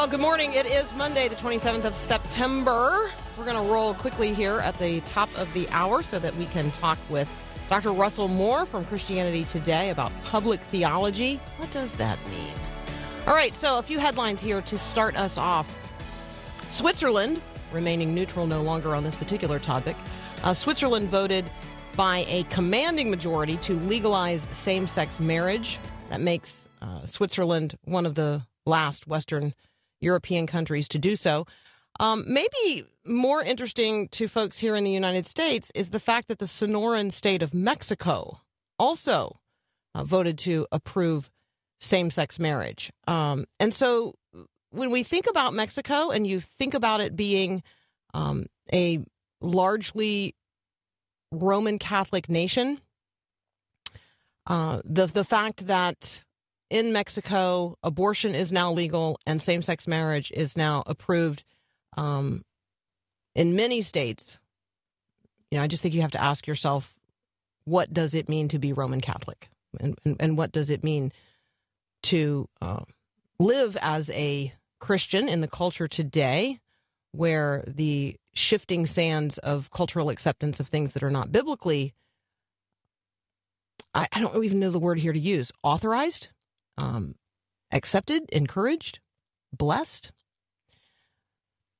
[0.00, 0.54] Well, good morning.
[0.54, 3.10] It is Monday, the 27th of September.
[3.36, 6.46] We're going to roll quickly here at the top of the hour so that we
[6.46, 7.28] can talk with
[7.68, 7.92] Dr.
[7.92, 11.38] Russell Moore from Christianity Today about public theology.
[11.58, 12.54] What does that mean?
[13.26, 15.70] All right, so a few headlines here to start us off.
[16.70, 19.98] Switzerland, remaining neutral no longer on this particular topic,
[20.44, 21.44] uh, Switzerland voted
[21.94, 25.78] by a commanding majority to legalize same sex marriage.
[26.08, 29.52] That makes uh, Switzerland one of the last Western
[30.00, 31.46] European countries to do so.
[31.98, 36.38] Um, maybe more interesting to folks here in the United States is the fact that
[36.38, 38.40] the Sonoran state of Mexico
[38.78, 39.40] also
[39.94, 41.30] uh, voted to approve
[41.80, 42.92] same sex marriage.
[43.06, 44.14] Um, and so
[44.70, 47.62] when we think about Mexico and you think about it being
[48.14, 49.00] um, a
[49.40, 50.34] largely
[51.32, 52.80] Roman Catholic nation,
[54.46, 56.24] uh, the the fact that
[56.70, 61.44] in Mexico, abortion is now legal and same sex marriage is now approved
[61.96, 62.44] um,
[63.34, 64.38] in many states.
[65.50, 66.94] You know, I just think you have to ask yourself,
[67.64, 69.48] what does it mean to be Roman Catholic,
[69.78, 71.12] and and, and what does it mean
[72.04, 72.84] to uh,
[73.38, 76.60] live as a Christian in the culture today,
[77.12, 81.94] where the shifting sands of cultural acceptance of things that are not biblically
[83.94, 85.52] I, I don't even know the word here to use.
[85.62, 86.28] Authorized
[86.80, 87.14] um,
[87.72, 89.00] accepted, encouraged,
[89.52, 90.12] blessed.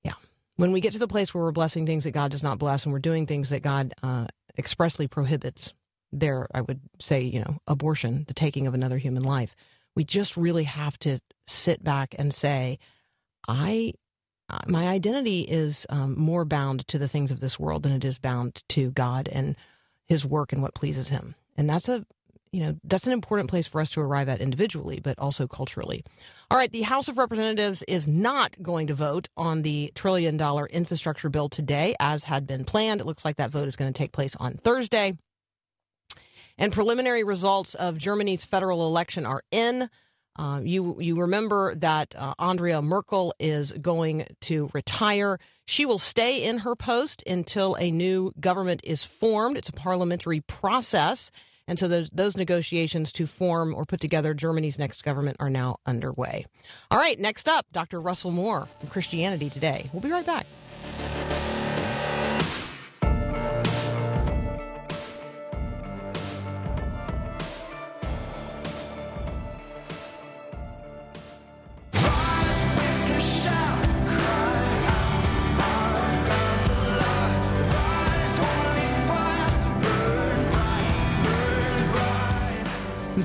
[0.05, 0.13] Yeah.
[0.57, 2.85] When we get to the place where we're blessing things that God does not bless
[2.85, 4.27] and we're doing things that God uh,
[4.59, 5.73] expressly prohibits,
[6.13, 9.55] there, I would say, you know, abortion, the taking of another human life,
[9.95, 12.79] we just really have to sit back and say,
[13.49, 13.95] I
[14.49, 18.05] uh, my identity is um, more bound to the things of this world than it
[18.05, 19.55] is bound to God and
[20.07, 21.37] His work and what pleases Him.
[21.57, 22.05] And that's a
[22.53, 26.05] you know, that's an important place for us to arrive at individually, but also culturally.
[26.51, 30.67] All right, the House of Representatives is not going to vote on the trillion dollar
[30.67, 33.01] infrastructure bill today, as had been planned.
[33.01, 35.17] It looks like that vote is going to take place on Thursday.
[36.59, 39.89] And preliminary results of Germany's federal election are in.
[40.37, 45.39] Uh, you you remember that uh, Andrea Merkel is going to retire.
[45.67, 49.57] She will stay in her post until a new government is formed.
[49.57, 51.31] It's a parliamentary process.
[51.71, 55.77] And so those, those negotiations to form or put together Germany's next government are now
[55.87, 56.45] underway.
[56.91, 58.01] All right, next up, Dr.
[58.01, 59.89] Russell Moore from Christianity Today.
[59.93, 60.47] We'll be right back.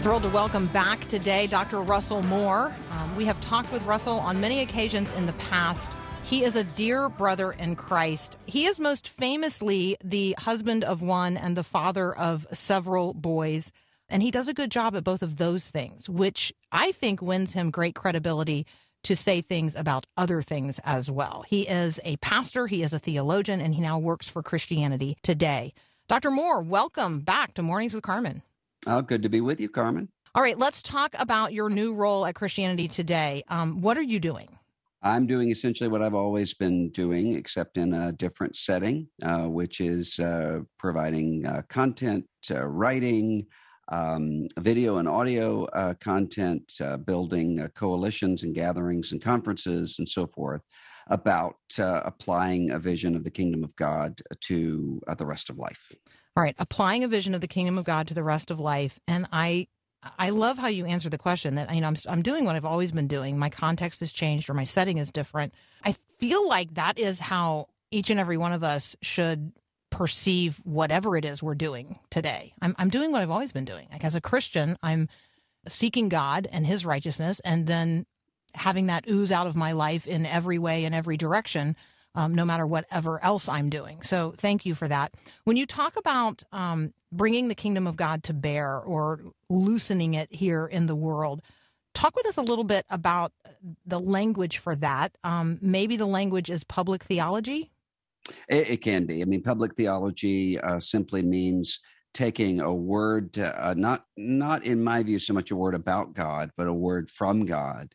[0.06, 1.82] Thrilled to welcome back today Dr.
[1.82, 2.72] Russell Moore.
[2.92, 5.90] Um, we have talked with Russell on many occasions in the past.
[6.24, 8.38] He is a dear brother in Christ.
[8.46, 13.72] He is most famously the husband of one and the father of several boys.
[14.08, 17.54] And he does a good job at both of those things, which I think wins
[17.54, 18.68] him great credibility
[19.06, 21.44] to say things about other things as well.
[21.48, 25.74] He is a pastor, he is a theologian, and he now works for Christianity today.
[26.08, 26.30] Dr.
[26.30, 28.44] Moore, welcome back to Mornings with Carmen.
[28.88, 30.10] Oh, good to be with you, Carmen.
[30.36, 33.44] All right, let's talk about your new role at Christianity Today.
[33.48, 34.50] Um, what are you doing?
[35.02, 39.80] I'm doing essentially what I've always been doing, except in a different setting, uh, which
[39.80, 43.46] is uh, providing uh, content, uh, writing,
[43.92, 50.26] um, video and audio uh, content, uh, building coalitions and gatherings and conferences and so
[50.28, 50.64] forth
[51.08, 55.92] about applying a vision of the kingdom of God to the rest of life.
[56.36, 59.00] All right, applying a vision of the kingdom of God to the rest of life,
[59.08, 59.68] and I
[60.20, 62.66] I love how you answer the question that you know I'm I'm doing what I've
[62.66, 63.40] always been doing.
[63.40, 65.54] My context has changed or my setting is different.
[65.84, 69.54] I feel like that is how each and every one of us should
[69.90, 72.54] perceive whatever it is we're doing today.
[72.62, 73.88] I'm I'm doing what I've always been doing.
[73.92, 75.08] Like as a Christian, I'm
[75.70, 78.06] seeking God and his righteousness and then
[78.54, 81.76] having that ooze out of my life in every way in every direction
[82.16, 84.02] um, no matter whatever else I'm doing.
[84.02, 85.14] So thank you for that.
[85.44, 90.34] When you talk about um, bringing the kingdom of God to bear or loosening it
[90.34, 91.42] here in the world,
[91.94, 93.32] talk with us a little bit about
[93.86, 95.12] the language for that.
[95.24, 97.72] Um, maybe the language is public theology.
[98.50, 99.22] It, it can be.
[99.22, 101.80] I mean, public theology uh, simply means
[102.14, 106.50] taking a word, uh, not not in my view so much a word about God,
[106.58, 107.94] but a word from God,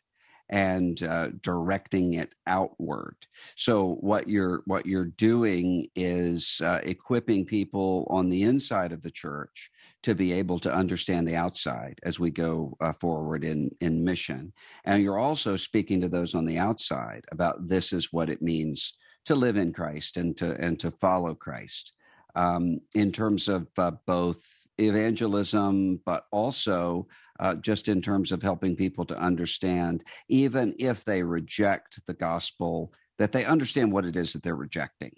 [0.51, 3.15] and uh, directing it outward.
[3.55, 9.11] So what you're what you're doing is uh, equipping people on the inside of the
[9.11, 9.71] church
[10.03, 14.51] to be able to understand the outside as we go uh, forward in in mission,
[14.85, 18.93] and you're also speaking to those on the outside about this is what it means
[19.25, 21.93] to live in Christ and to and to follow Christ.
[22.33, 24.41] Um, in terms of uh, both
[24.77, 27.07] evangelism, but also
[27.41, 32.93] uh, just in terms of helping people to understand, even if they reject the gospel,
[33.17, 35.11] that they understand what it is that they're rejecting.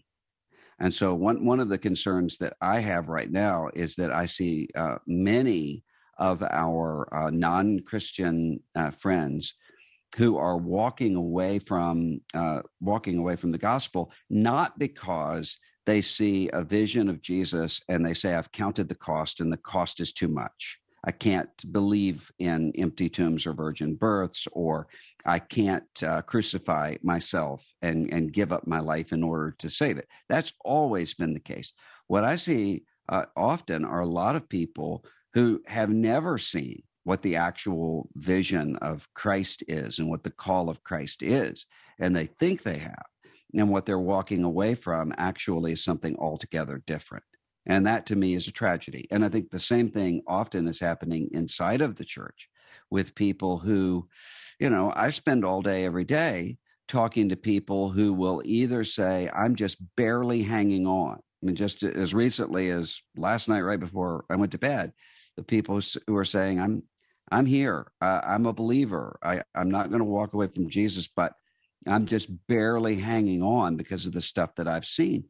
[0.80, 4.26] And so, one one of the concerns that I have right now is that I
[4.26, 5.84] see uh, many
[6.18, 9.54] of our uh, non Christian uh, friends
[10.18, 16.50] who are walking away from uh, walking away from the gospel, not because they see
[16.54, 20.14] a vision of Jesus and they say, "I've counted the cost, and the cost is
[20.14, 24.88] too much." I can't believe in empty tombs or virgin births, or
[25.26, 29.98] I can't uh, crucify myself and, and give up my life in order to save
[29.98, 30.08] it.
[30.30, 31.74] That's always been the case.
[32.08, 35.04] What I see uh, often are a lot of people
[35.34, 40.70] who have never seen what the actual vision of Christ is and what the call
[40.70, 41.66] of Christ is,
[42.00, 43.04] and they think they have.
[43.56, 47.26] And what they're walking away from actually is something altogether different.
[47.66, 49.08] And that to me is a tragedy.
[49.12, 52.50] And I think the same thing often is happening inside of the church
[52.90, 54.08] with people who,
[54.60, 56.58] you know, I spend all day every day
[56.88, 61.16] talking to people who will either say, I'm just barely hanging on.
[61.16, 64.94] I mean, just as recently as last night, right before I went to bed,
[65.38, 66.84] the people who are saying, I'm,
[67.32, 67.92] I'm here.
[68.02, 69.18] Uh, I'm a believer.
[69.24, 71.34] I, I'm not going to walk away from Jesus, but
[71.88, 75.26] I'm just barely hanging on because of the stuff that I've seen.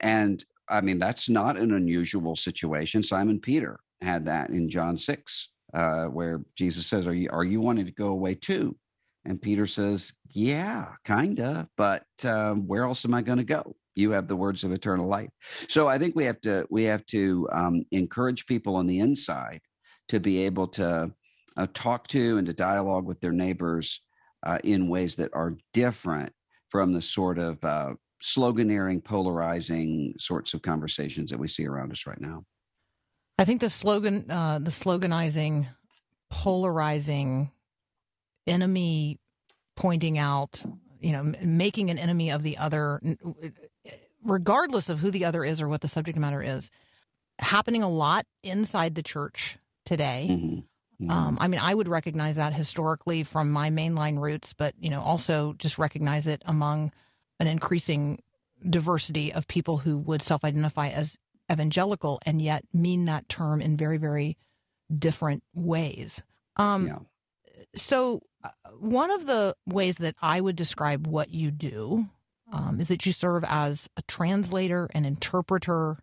[0.00, 3.02] And I mean, that's not an unusual situation.
[3.02, 7.60] Simon Peter had that in John 6, uh, where Jesus says, Are you are you
[7.60, 8.76] wanting to go away too?
[9.24, 13.76] And Peter says, Yeah, kinda, but um, where else am I going to go?
[13.94, 15.30] You have the words of eternal life.
[15.68, 19.60] So I think we have to we have to um, encourage people on the inside
[20.08, 21.10] to be able to
[21.56, 24.00] uh, talk to and to dialogue with their neighbors
[24.44, 26.32] uh, in ways that are different
[26.70, 32.06] from the sort of uh, sloganeering, polarizing sorts of conversations that we see around us
[32.06, 32.44] right now.
[33.38, 35.66] I think the slogan, uh, the sloganizing,
[36.30, 37.50] polarizing,
[38.46, 39.18] enemy
[39.76, 40.62] pointing out,
[41.00, 43.00] you know, making an enemy of the other,
[44.24, 46.70] regardless of who the other is or what the subject matter is,
[47.38, 50.28] happening a lot inside the church today.
[50.30, 50.58] Mm-hmm.
[51.04, 51.10] Mm-hmm.
[51.10, 55.02] Um, I mean, I would recognize that historically from my mainline roots, but you know,
[55.02, 56.90] also just recognize it among
[57.40, 58.22] an increasing
[58.68, 61.18] diversity of people who would self-identify as
[61.50, 64.36] evangelical and yet mean that term in very, very
[64.96, 66.22] different ways.
[66.56, 66.98] Um, yeah.
[67.74, 72.06] So, uh, one of the ways that I would describe what you do
[72.52, 75.98] um, is that you serve as a translator, an interpreter,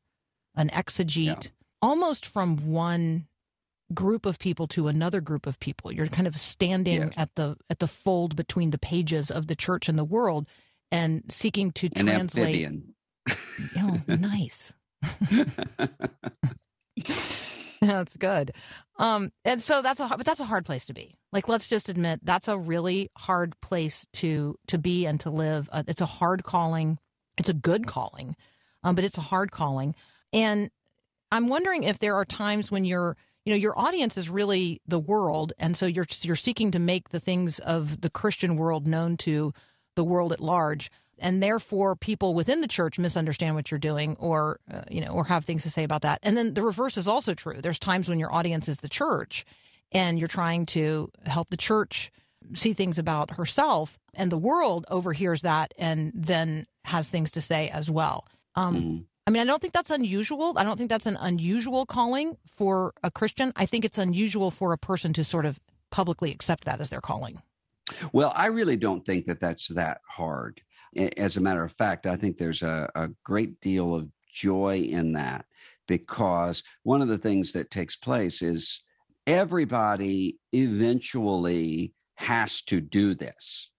[0.56, 1.50] an exegete, yeah.
[1.82, 3.28] almost from one
[3.94, 5.92] group of people to another group of people.
[5.92, 7.14] You're kind of standing yes.
[7.18, 10.48] at the at the fold between the pages of the church and the world
[10.94, 12.66] and seeking to An translate.
[12.66, 12.96] Amphibian.
[13.78, 14.72] oh, nice.
[17.82, 18.54] that's good.
[18.98, 21.18] Um, and so that's a but that's a hard place to be.
[21.32, 25.68] Like, let's just admit that's a really hard place to to be and to live.
[25.72, 27.00] Uh, it's a hard calling.
[27.38, 28.36] It's a good calling,
[28.84, 29.96] um, but it's a hard calling.
[30.32, 30.70] And
[31.32, 35.00] I'm wondering if there are times when you're you know your audience is really the
[35.00, 39.18] world and so you're you're seeking to make the things of the christian world known
[39.18, 39.54] to
[39.96, 44.60] the world at large and therefore people within the church misunderstand what you're doing or
[44.72, 47.08] uh, you know or have things to say about that and then the reverse is
[47.08, 49.46] also true there's times when your audience is the church
[49.92, 52.12] and you're trying to help the church
[52.54, 57.70] see things about herself and the world overhears that and then has things to say
[57.70, 59.02] as well um, mm-hmm.
[59.26, 60.54] I mean, I don't think that's unusual.
[60.58, 63.54] I don't think that's an unusual calling for a Christian.
[63.56, 65.60] I think it's unusual for a person to sort of
[65.92, 67.42] publicly accept that as their calling.
[68.12, 70.62] Well, I really don't think that that's that hard.
[71.18, 75.14] As a matter of fact, I think there's a, a great deal of joy in
[75.14, 75.46] that
[75.88, 78.82] because one of the things that takes place is
[79.28, 83.72] everybody eventually has to do this.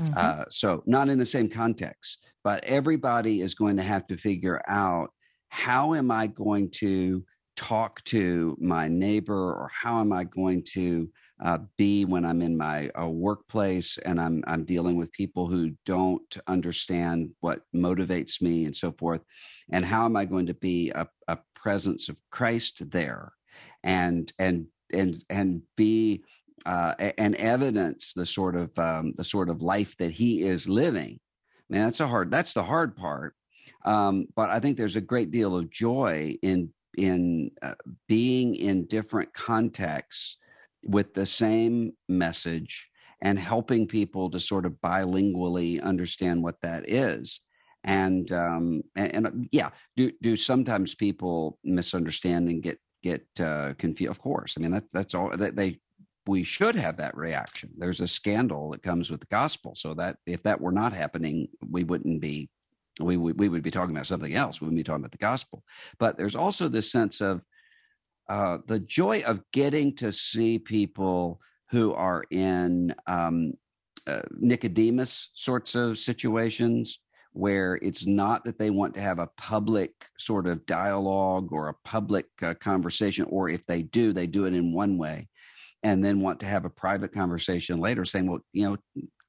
[0.00, 0.14] Mm-hmm.
[0.16, 4.62] Uh, so, not in the same context, but everybody is going to have to figure
[4.68, 5.10] out
[5.48, 7.24] how am I going to
[7.56, 11.08] talk to my neighbor or how am I going to
[11.40, 15.72] uh, be when I'm in my uh, workplace and I'm I'm dealing with people who
[15.84, 19.22] don't understand what motivates me and so forth,
[19.70, 23.32] and how am I going to be a, a presence of Christ there,
[23.84, 26.24] and and and and be
[26.66, 31.20] uh, and evidence the sort of um, the sort of life that he is living.
[31.70, 32.30] Man, that's a hard.
[32.30, 33.34] That's the hard part.
[33.84, 37.74] Um, but I think there's a great deal of joy in in uh,
[38.08, 40.36] being in different contexts
[40.84, 42.88] with the same message
[43.20, 47.40] and helping people to sort of bilingually understand what that is.
[47.84, 53.74] And um and, and uh, yeah do do sometimes people misunderstand and get get uh
[53.78, 54.54] confused of course.
[54.56, 55.80] I mean that that's all that they
[56.26, 57.70] we should have that reaction.
[57.78, 61.48] There's a scandal that comes with the gospel so that if that were not happening
[61.70, 62.50] we wouldn't be
[63.00, 64.60] we, we, we would be talking about something else.
[64.60, 65.62] We wouldn't be talking about the gospel.
[65.98, 67.42] But there's also this sense of
[68.28, 73.52] uh, the joy of getting to see people who are in um,
[74.06, 76.98] uh, Nicodemus sorts of situations
[77.32, 81.74] where it's not that they want to have a public sort of dialogue or a
[81.84, 85.28] public uh, conversation, or if they do, they do it in one way
[85.82, 88.76] and then want to have a private conversation later saying, well, you know,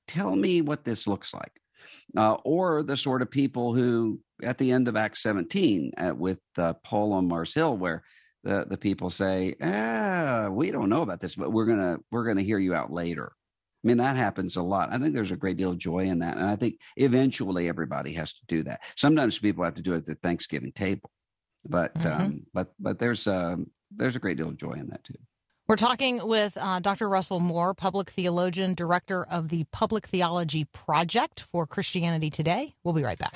[0.08, 1.52] tell me what this looks like.
[2.18, 6.40] Uh, or the sort of people who, at the end of Act 17 uh, with
[6.58, 8.04] uh, Paul on Mars Hill, where
[8.44, 12.42] the the people say, "Ah, we don't know about this, but we're gonna we're gonna
[12.42, 13.32] hear you out later."
[13.84, 14.92] I mean, that happens a lot.
[14.92, 18.14] I think there's a great deal of joy in that, and I think eventually everybody
[18.14, 18.82] has to do that.
[18.98, 21.10] Sometimes people have to do it at the Thanksgiving table,
[21.66, 22.22] but mm-hmm.
[22.22, 25.16] um, but but there's um, there's a great deal of joy in that too.
[25.68, 27.08] We're talking with uh, Dr.
[27.08, 32.74] Russell Moore, public theologian, director of the Public Theology Project for Christianity Today.
[32.84, 33.36] We'll be right back.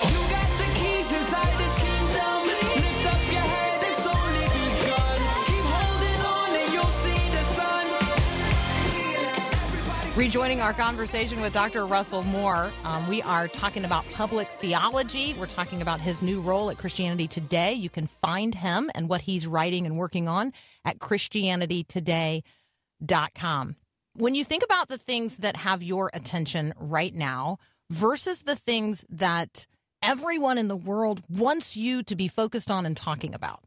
[10.15, 11.87] Rejoining our conversation with Dr.
[11.87, 15.33] Russell Moore, um, we are talking about public theology.
[15.33, 17.73] We're talking about his new role at Christianity Today.
[17.73, 20.53] You can find him and what he's writing and working on
[20.85, 23.75] at ChristianityToday.com.
[24.15, 27.57] When you think about the things that have your attention right now
[27.89, 29.65] versus the things that
[30.03, 33.63] everyone in the world wants you to be focused on and talking about,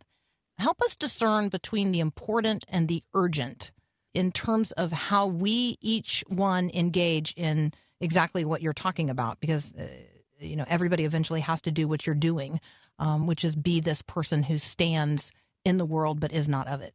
[0.59, 3.73] help us discern between the important and the urgent
[4.17, 9.75] in terms of how we each one engage in exactly what you're talking about because
[9.75, 9.87] uh,
[10.41, 12.59] you know everybody eventually has to do what you're doing
[12.99, 15.33] um, which is be this person who stands
[15.67, 16.95] in the world but is not of it.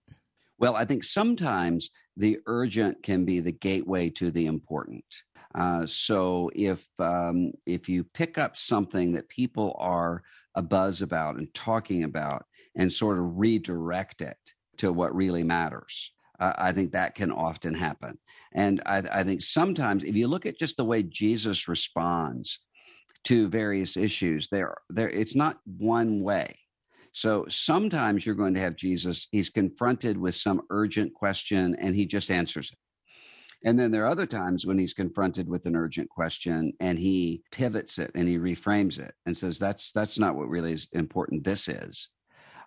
[0.57, 5.05] Well i think sometimes the urgent can be the gateway to the important.
[5.53, 10.23] Uh, so if um, if you pick up something that people are
[10.55, 14.37] a buzz about and talking about and sort of redirect it
[14.77, 18.17] to what really matters uh, I think that can often happen.
[18.53, 22.59] And I, I think sometimes, if you look at just the way Jesus responds
[23.25, 26.57] to various issues, there, there, it's not one way.
[27.13, 32.05] So sometimes you're going to have Jesus, he's confronted with some urgent question and he
[32.05, 32.77] just answers it.
[33.63, 37.43] And then there are other times when he's confronted with an urgent question and he
[37.51, 41.43] pivots it and he reframes it and says, that's, that's not what really is important.
[41.43, 42.09] This is.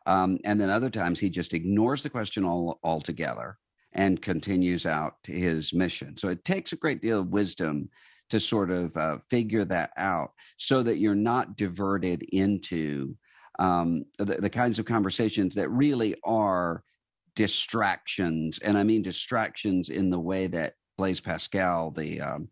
[0.07, 3.59] Um, and then other times he just ignores the question all, altogether
[3.95, 6.17] and continues out to his mission.
[6.17, 7.89] So it takes a great deal of wisdom
[8.31, 13.15] to sort of uh, figure that out so that you're not diverted into
[13.59, 16.83] um, the, the kinds of conversations that really are
[17.37, 18.59] distractions.
[18.61, 22.49] And I mean distractions in the way that Blaise Pascal, the um,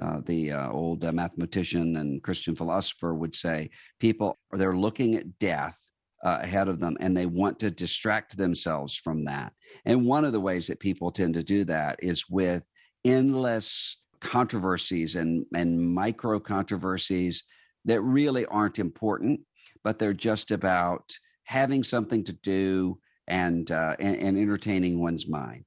[0.00, 5.38] uh, the uh, old uh, mathematician and Christian philosopher would say, people they're looking at
[5.38, 5.78] death
[6.26, 9.52] uh, ahead of them and they want to distract themselves from that.
[9.84, 12.64] And one of the ways that people tend to do that is with
[13.04, 17.44] endless controversies and, and micro controversies
[17.84, 19.38] that really aren't important,
[19.84, 25.64] but they're just about having something to do and, uh, and, and entertaining one's mind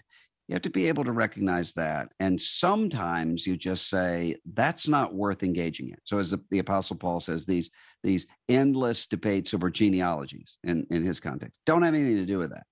[0.49, 5.13] you have to be able to recognize that and sometimes you just say that's not
[5.13, 5.97] worth engaging in.
[6.03, 7.69] So as the, the, apostle paul says these
[8.03, 12.49] these endless debates over genealogies in, in his context don't have anything to do with
[12.49, 12.65] that.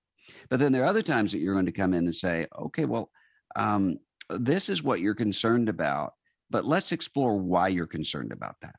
[0.50, 2.84] But then there are other times that you're going to come in and say okay
[2.84, 3.10] well
[3.56, 6.12] um, this is what you're concerned about
[6.50, 8.76] but let's explore why you're concerned about that.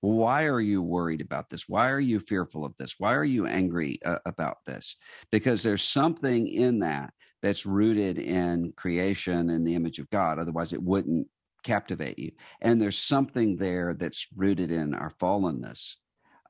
[0.00, 1.68] Why are you worried about this?
[1.68, 2.96] Why are you fearful of this?
[2.98, 4.96] Why are you angry uh, about this?
[5.30, 10.38] Because there's something in that that's rooted in creation and the image of God.
[10.38, 11.26] Otherwise, it wouldn't
[11.62, 12.32] captivate you.
[12.60, 15.96] And there's something there that's rooted in our fallenness.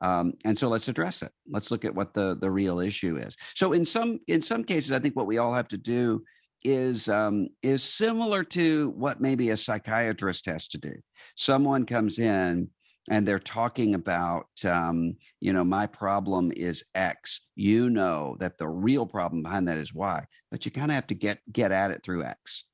[0.00, 1.32] Um, and so let's address it.
[1.48, 3.36] Let's look at what the the real issue is.
[3.54, 6.22] So in some in some cases, I think what we all have to do
[6.64, 10.94] is um, is similar to what maybe a psychiatrist has to do.
[11.36, 12.68] Someone comes in
[13.10, 18.68] and they're talking about um, you know my problem is x you know that the
[18.68, 21.90] real problem behind that is y but you kind of have to get get at
[21.90, 22.64] it through x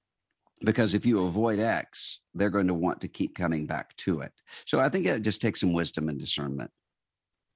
[0.65, 4.33] because if you avoid x they're going to want to keep coming back to it
[4.67, 6.71] so i think it just takes some wisdom and discernment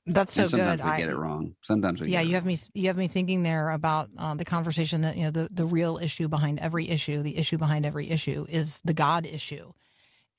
[0.07, 0.85] that's so and sometimes good.
[0.85, 1.55] we I, get it wrong.
[1.63, 2.47] Sometimes we yeah, get it you have wrong.
[2.47, 2.59] me.
[2.75, 5.99] You have me thinking there about uh, the conversation that you know the the real
[5.99, 9.73] issue behind every issue, the issue behind every issue is the God issue,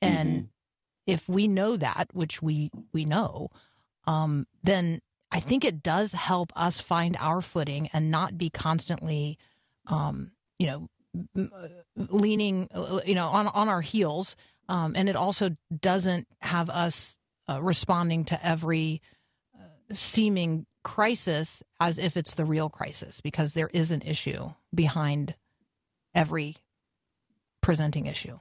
[0.01, 0.49] and Mhm.
[1.05, 3.50] If we know that, which we we know,
[4.05, 9.38] um, then I think it does help us find our footing and not be constantly,
[9.88, 10.89] um, you know,
[11.38, 14.36] uh, leaning, uh, you know, on on our heels.
[14.69, 17.17] Um, and it also doesn't have us
[17.50, 19.01] uh, responding to every
[19.60, 25.36] uh, seeming crisis as if it's the real crisis, because there is an issue behind
[26.15, 26.55] every
[27.62, 28.39] presenting issue.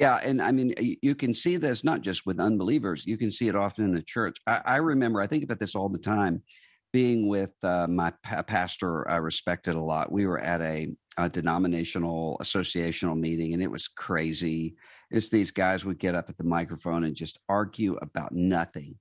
[0.00, 3.04] Yeah, and I mean, you can see this not just with unbelievers.
[3.06, 4.38] You can see it often in the church.
[4.46, 6.42] I, I remember, I think about this all the time,
[6.90, 10.10] being with uh, my pa- pastor I respected a lot.
[10.10, 10.88] We were at a,
[11.18, 14.74] a denominational associational meeting, and it was crazy.
[15.10, 18.98] It's these guys would get up at the microphone and just argue about nothing.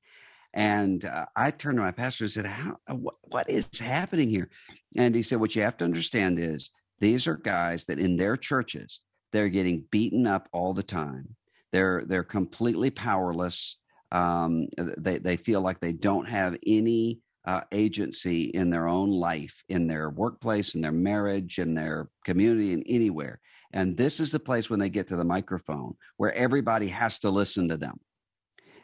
[0.54, 2.78] And uh, I turned to my pastor and said, "How?
[2.90, 4.50] uh, What, what is happening here?"
[4.98, 8.36] And he said, "What you have to understand is these are guys that in their
[8.38, 9.00] churches."
[9.32, 11.36] They're getting beaten up all the time.
[11.72, 13.78] They're they're completely powerless.
[14.12, 19.64] Um, they they feel like they don't have any uh, agency in their own life,
[19.70, 23.40] in their workplace, in their marriage, in their community, and anywhere.
[23.74, 27.30] And this is the place when they get to the microphone where everybody has to
[27.30, 28.00] listen to them.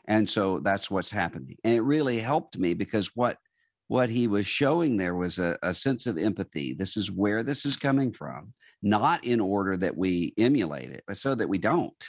[0.08, 1.58] And so that's what's happening.
[1.64, 3.38] And it really helped me because what
[3.88, 6.74] what he was showing there was a, a sense of empathy.
[6.74, 8.52] This is where this is coming from
[8.86, 12.08] not in order that we emulate it, but so that we don't.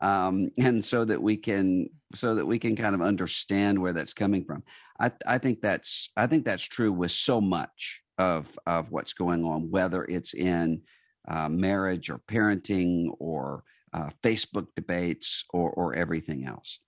[0.00, 4.14] Um, and so that we can so that we can kind of understand where that's
[4.14, 4.64] coming from.
[5.00, 9.44] I, I think that's I think that's true with so much of of what's going
[9.44, 10.82] on, whether it's in
[11.28, 16.80] uh, marriage or parenting or uh, Facebook debates or or everything else.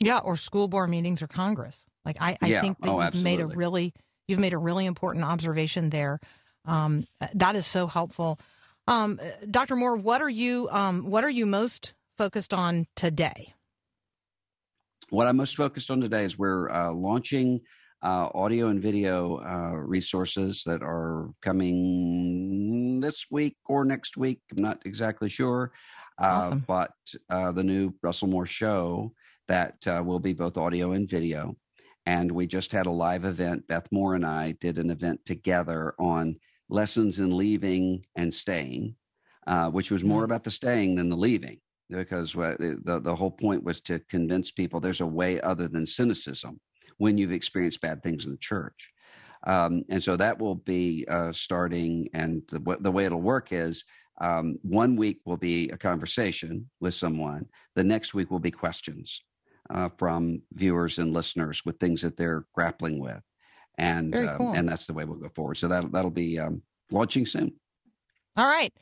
[0.00, 1.86] Yeah, or school board meetings or Congress.
[2.04, 2.60] Like I, I Yeah.
[2.60, 3.94] think that Oh, you've made a really
[4.28, 6.20] you've made a really important observation there.
[6.64, 8.38] Um, that is so helpful.
[8.88, 9.18] Um,
[9.50, 9.76] Dr.
[9.76, 13.54] Moore, what are you um, what are you most focused on today?
[15.10, 17.60] what I'm most focused on today is we're uh, launching
[18.02, 24.40] uh, audio and video uh, resources that are coming this week or next week.
[24.50, 25.72] I'm not exactly sure.
[26.20, 26.64] Uh, Awesome.
[26.66, 26.92] But
[27.30, 29.12] uh, the new Russell Moore show
[29.48, 31.56] that uh, will be both audio and video.
[32.04, 33.66] And we just had a live event.
[33.66, 36.36] Beth Moore and I did an event together on
[36.68, 38.94] lessons in leaving and staying,
[39.46, 41.58] uh, which was more about the staying than the leaving
[41.90, 45.68] because what- the, the the whole point was to convince people there's a way other
[45.68, 46.60] than cynicism
[46.98, 48.90] when you've experienced bad things in the church.
[49.46, 53.84] Um, and so that will be uh, starting, and the, the way it'll work is
[54.20, 57.46] um, one week will be a conversation with someone.
[57.76, 59.22] The next week will be questions
[59.70, 63.20] uh, from viewers and listeners with things that they're grappling with,
[63.78, 64.52] and um, cool.
[64.52, 65.56] and that's the way we'll go forward.
[65.56, 67.52] So that that'll be um, launching soon.
[68.36, 68.72] All right.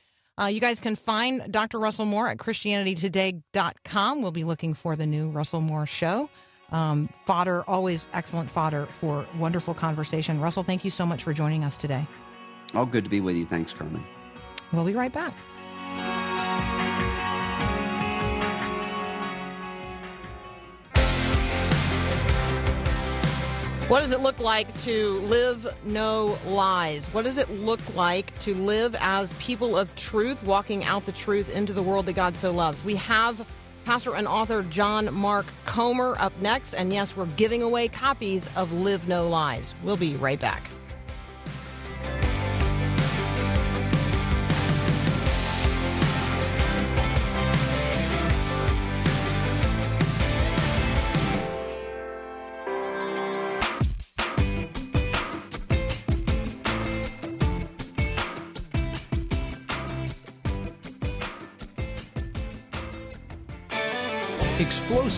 [0.41, 1.79] Uh, you guys can find Dr.
[1.79, 4.21] Russell Moore at ChristianityToday.com.
[4.21, 6.29] We'll be looking for the new Russell Moore show.
[6.73, 10.41] Um, fodder, always excellent fodder for wonderful conversation.
[10.41, 12.05] Russell, thank you so much for joining us today.
[12.75, 13.45] All good to be with you.
[13.45, 14.05] Thanks, Carmen.
[14.73, 15.35] We'll be right back.
[23.89, 27.07] What does it look like to live no lies?
[27.09, 31.51] What does it look like to live as people of truth, walking out the truth
[31.51, 32.83] into the world that God so loves?
[32.83, 33.47] We have
[33.85, 36.73] pastor and author John Mark Comer up next.
[36.73, 39.75] And yes, we're giving away copies of Live No Lies.
[39.83, 40.71] We'll be right back.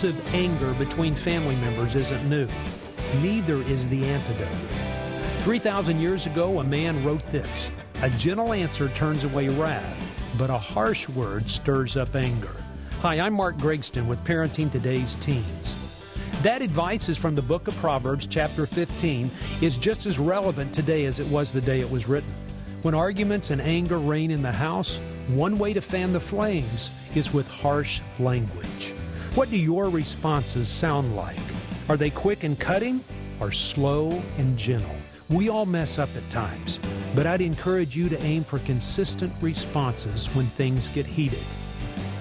[0.07, 2.47] Explosive anger between family members isn't new.
[3.21, 4.57] Neither is the antidote.
[5.40, 9.99] 3,000 years ago, a man wrote this A gentle answer turns away wrath,
[10.38, 12.55] but a harsh word stirs up anger.
[13.01, 15.77] Hi, I'm Mark Gregston with Parenting Today's Teens.
[16.42, 19.29] That advice is from the book of Proverbs, chapter 15,
[19.61, 22.33] is just as relevant today as it was the day it was written.
[22.83, 27.33] When arguments and anger reign in the house, one way to fan the flames is
[27.33, 28.95] with harsh language.
[29.37, 31.37] What do your responses sound like?
[31.90, 33.05] Are they quick and cutting
[33.38, 34.96] or slow and gentle?
[35.29, 36.81] We all mess up at times,
[37.14, 41.42] but I'd encourage you to aim for consistent responses when things get heated.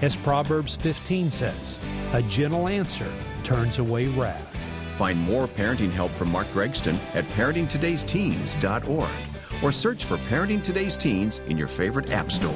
[0.02, 1.80] As Proverbs 15 says,
[2.12, 3.10] a gentle answer
[3.44, 4.54] turns away wrath.
[4.98, 11.40] Find more parenting help from Mark Gregston at parentingtodaysteens.org or search for Parenting Today's Teens
[11.46, 12.54] in your favorite app store.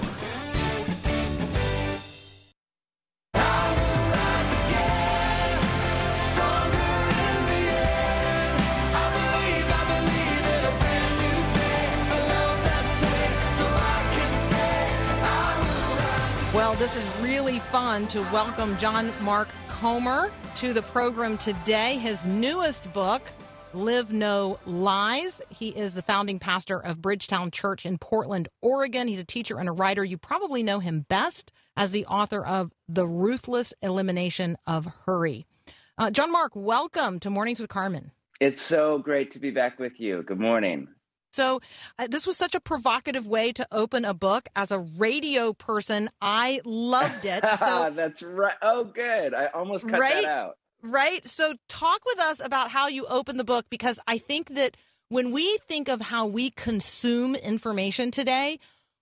[17.91, 21.97] Fun to welcome John Mark Comer to the program today.
[21.97, 23.21] His newest book,
[23.75, 25.43] Live No Lies.
[25.49, 29.09] He is the founding pastor of Bridgetown Church in Portland, Oregon.
[29.09, 30.05] He's a teacher and a writer.
[30.05, 35.45] You probably know him best as the author of The Ruthless Elimination of Hurry.
[35.99, 38.13] Uh, John Mark, welcome to Mornings with Carmen.
[38.39, 40.23] It's so great to be back with you.
[40.23, 40.87] Good morning.
[41.33, 41.61] So,
[41.99, 44.49] uh, this was such a provocative way to open a book.
[44.57, 47.45] As a radio person, I loved it.
[47.59, 48.57] So, That's right.
[48.63, 49.35] Oh, good.
[49.35, 50.23] I almost cut Right?
[50.23, 50.57] that out.
[50.83, 51.27] right?
[51.27, 54.77] So, talk with us about how you open the book because I think that
[55.09, 58.59] when we think of how we consume information today,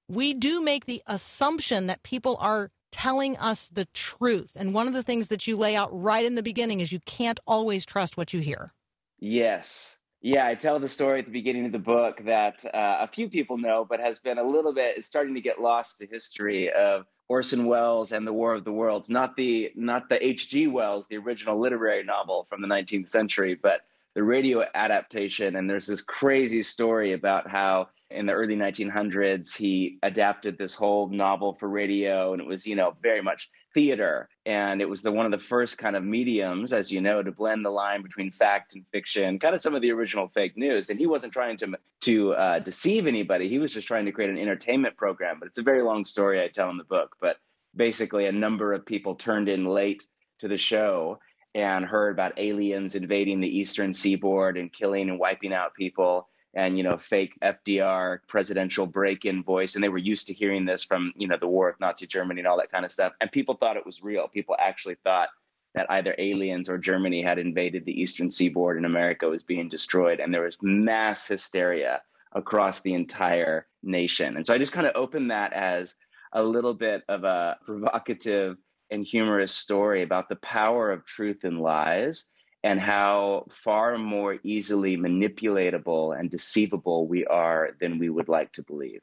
[0.09, 4.53] we do make the assumption that people are telling us the truth.
[4.57, 7.01] And one of the things that you lay out right in the beginning is you
[7.01, 8.73] can't always trust what you hear.
[9.21, 9.98] Yes.
[10.21, 13.29] Yeah, I tell the story at the beginning of the book that uh, a few
[13.29, 17.07] people know, but has been a little bit, starting to get lost to history of
[17.29, 19.09] Orson Welles and the War of the Worlds.
[19.09, 20.67] Not the not the H.G.
[20.67, 23.83] Wells, the original literary novel from the 19th century, but
[24.15, 25.55] the radio adaptation.
[25.55, 31.09] And there's this crazy story about how in the early 1900s he adapted this whole
[31.09, 35.13] novel for radio, and it was you know very much theater, and it was the
[35.13, 38.31] one of the first kind of mediums, as you know, to blend the line between
[38.31, 40.89] fact and fiction, kind of some of the original fake news.
[40.91, 44.31] And he wasn't trying to to uh, deceive anybody; he was just trying to create
[44.31, 45.37] an entertainment program.
[45.39, 47.17] But it's a very long story I tell in the book.
[47.21, 47.37] But
[47.77, 50.07] basically, a number of people turned in late
[50.39, 51.19] to the show
[51.55, 56.77] and heard about aliens invading the eastern seaboard and killing and wiping out people and
[56.77, 61.13] you know fake FDR presidential break-in voice and they were used to hearing this from
[61.17, 63.13] you know the war of Nazi Germany and all that kind of stuff.
[63.21, 64.27] And people thought it was real.
[64.27, 65.29] People actually thought
[65.77, 70.19] that either aliens or Germany had invaded the eastern seaboard and America was being destroyed
[70.19, 74.37] and there was mass hysteria across the entire nation.
[74.37, 75.95] And so I just kind of opened that as
[76.33, 78.57] a little bit of a provocative
[78.91, 82.27] and humorous story about the power of truth and lies
[82.65, 88.63] and how far more easily manipulatable and deceivable we are than we would like to
[88.63, 89.01] believe.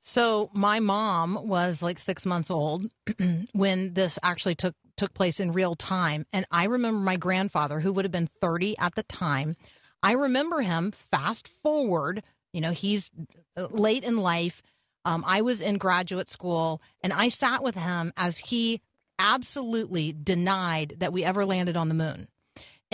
[0.00, 2.86] So my mom was like six months old
[3.52, 7.92] when this actually took took place in real time, and I remember my grandfather, who
[7.92, 9.56] would have been thirty at the time.
[10.02, 12.22] I remember him fast forward.
[12.52, 13.10] You know, he's
[13.56, 14.62] uh, late in life.
[15.06, 18.82] Um, I was in graduate school, and I sat with him as he
[19.18, 22.28] absolutely denied that we ever landed on the moon.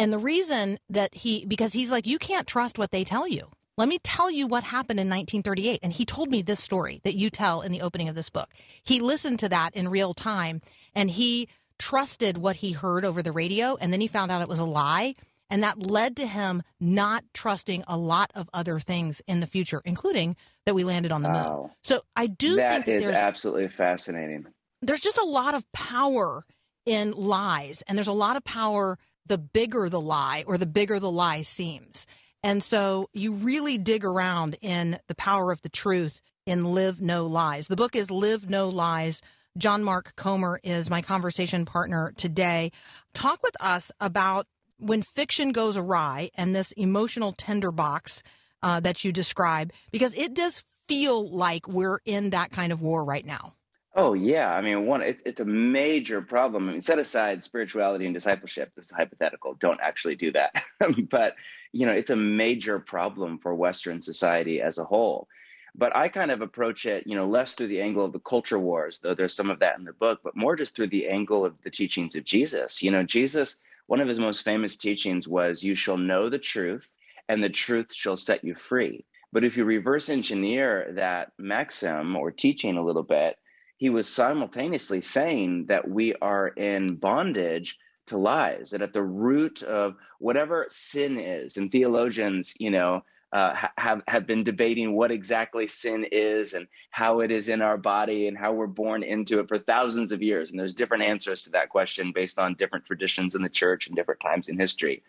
[0.01, 3.51] And the reason that he, because he's like, you can't trust what they tell you.
[3.77, 5.81] Let me tell you what happened in 1938.
[5.83, 8.49] And he told me this story that you tell in the opening of this book.
[8.83, 10.63] He listened to that in real time
[10.95, 13.77] and he trusted what he heard over the radio.
[13.77, 15.15] And then he found out it was a lie.
[15.51, 19.83] And that led to him not trusting a lot of other things in the future,
[19.85, 21.71] including that we landed on the moon.
[21.83, 24.47] So I do think That that is there's absolutely fascinating.
[24.81, 26.47] there's just a lot of power
[26.87, 30.99] in lies and there's a lot of power the bigger the lie or the bigger
[30.99, 32.07] the lie seems.
[32.43, 37.27] And so you really dig around in the power of the truth in live no
[37.27, 37.67] lies.
[37.67, 39.23] The book is live no lies.
[39.59, 42.73] John mark comer is my conversation partner today.
[43.13, 44.47] Talk with us about
[44.79, 48.23] when fiction goes awry and this emotional tinderbox
[48.63, 53.05] uh, that you describe because it does feel like we're in that kind of war
[53.05, 53.55] right now
[54.03, 56.71] Oh yeah, I mean, one, it's it's a major problem.
[56.71, 58.73] I mean, set aside spirituality and discipleship.
[58.75, 59.53] This is hypothetical.
[59.53, 60.65] Don't actually do that.
[61.11, 61.35] but
[61.73, 65.29] you know, it's a major problem for Western society as a whole.
[65.75, 68.59] But I kind of approach it, you know, less through the angle of the culture
[68.59, 71.45] wars, though there's some of that in the book, but more just through the angle
[71.45, 72.83] of the teachings of Jesus.
[72.83, 76.91] You know, Jesus, one of his most famous teachings was, "You shall know the truth,
[77.29, 82.31] and the truth shall set you free." But if you reverse engineer that maxim or
[82.31, 83.37] teaching a little bit,
[83.81, 89.63] he was simultaneously saying that we are in bondage to lies, that at the root
[89.63, 95.67] of whatever sin is, and theologians, you know, uh, have have been debating what exactly
[95.67, 99.49] sin is and how it is in our body and how we're born into it
[99.49, 100.51] for thousands of years.
[100.51, 103.97] And there's different answers to that question based on different traditions in the church and
[103.97, 105.03] different times in history.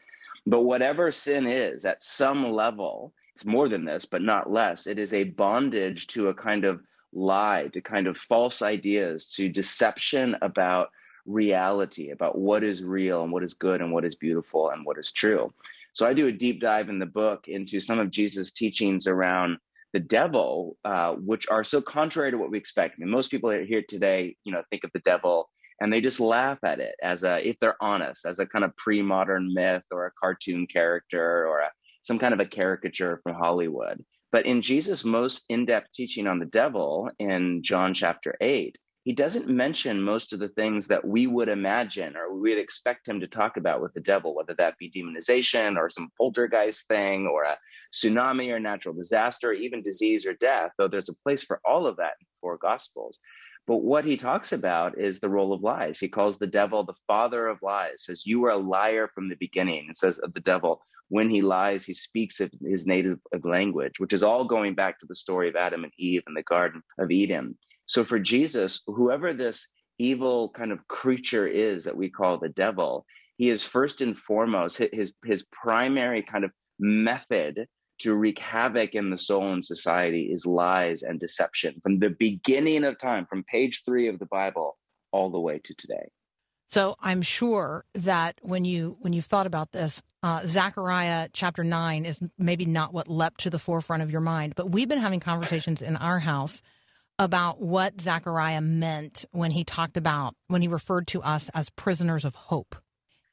[0.45, 4.87] But whatever sin is, at some level, it's more than this, but not less.
[4.87, 6.81] It is a bondage to a kind of
[7.13, 10.89] lie, to kind of false ideas, to deception about
[11.25, 14.97] reality, about what is real and what is good and what is beautiful and what
[14.97, 15.53] is true.
[15.93, 19.57] So I do a deep dive in the book into some of Jesus' teachings around
[19.93, 22.95] the devil, uh, which are so contrary to what we expect.
[22.95, 25.49] I mean, most people here today, you know, think of the devil
[25.81, 28.75] and they just laugh at it as a, if they're honest, as a kind of
[28.77, 34.03] pre-modern myth or a cartoon character or a, some kind of a caricature from Hollywood.
[34.31, 39.49] But in Jesus' most in-depth teaching on the devil in John chapter eight, he doesn't
[39.49, 43.27] mention most of the things that we would imagine or we would expect him to
[43.27, 47.57] talk about with the devil, whether that be demonization or some poltergeist thing or a
[47.91, 51.87] tsunami or natural disaster, or even disease or death, though there's a place for all
[51.87, 53.19] of that in four gospels.
[53.67, 55.99] But what he talks about is the role of lies.
[55.99, 59.35] He calls the devil the father of lies, says, You are a liar from the
[59.35, 59.85] beginning.
[59.87, 64.13] And says of the devil, when he lies, he speaks his native uh, language, which
[64.13, 67.11] is all going back to the story of Adam and Eve in the Garden of
[67.11, 67.57] Eden.
[67.85, 69.67] So for Jesus, whoever this
[69.99, 73.05] evil kind of creature is that we call the devil,
[73.37, 77.67] he is first and foremost his his primary kind of method
[78.01, 82.83] to wreak havoc in the soul and society is lies and deception from the beginning
[82.83, 84.77] of time, from page three of the Bible
[85.11, 86.09] all the way to today.
[86.67, 92.05] So I'm sure that when you when you've thought about this, uh, Zechariah chapter nine
[92.05, 95.19] is maybe not what leapt to the forefront of your mind, but we've been having
[95.19, 96.61] conversations in our house
[97.19, 102.23] about what Zechariah meant when he talked about when he referred to us as prisoners
[102.23, 102.75] of hope.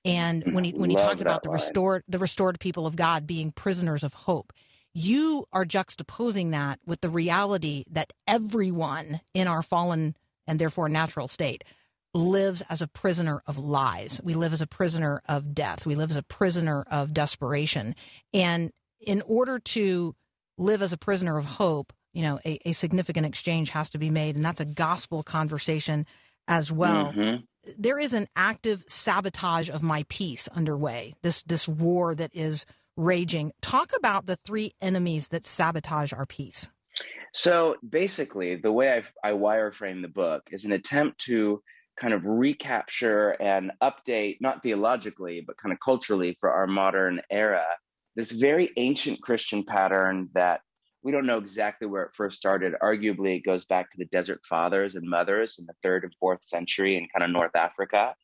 [0.04, 3.52] And when he when he talked about the restored the restored people of God being
[3.52, 4.52] prisoners of hope,
[4.94, 11.28] you are juxtaposing that with the reality that everyone in our fallen and therefore natural
[11.28, 11.64] state
[12.14, 14.20] lives as a prisoner of lies.
[14.22, 15.84] We live as a prisoner of death.
[15.84, 17.94] We live as a prisoner of desperation.
[18.32, 20.14] And in order to
[20.56, 24.10] live as a prisoner of hope, you know, a, a significant exchange has to be
[24.10, 26.06] made, and that's a gospel conversation
[26.48, 27.12] as well.
[27.12, 27.44] Mm-hmm.
[27.76, 31.14] There is an active sabotage of my peace underway.
[31.22, 32.64] This this war that is
[32.96, 33.52] raging.
[33.60, 36.68] Talk about the three enemies that sabotage our peace.
[37.32, 41.62] So basically, the way I've, I wireframe the book is an attempt to
[41.96, 47.64] kind of recapture and update, not theologically, but kind of culturally for our modern era,
[48.16, 50.60] this very ancient Christian pattern that
[51.08, 52.74] we don't know exactly where it first started.
[52.82, 56.44] Arguably, it goes back to the desert fathers and mothers in the third and fourth
[56.44, 58.14] century in kind of North Africa.